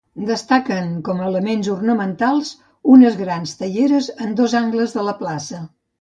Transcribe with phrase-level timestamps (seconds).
[0.27, 2.49] Destaquen com a elements ornamentals
[2.95, 5.63] unes grans teieres en dos angles de la plaça.